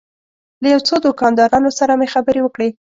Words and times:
له 0.61 0.67
یو 0.73 0.81
څو 0.87 0.95
دوکاندارانو 1.05 1.69
سره 1.79 1.93
مې 1.99 2.07
خبرې 2.13 2.41
وکړې. 2.43 2.69